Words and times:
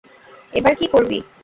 এবার 0.53 0.73
কী 0.75 0.85
করবি? 0.87 1.17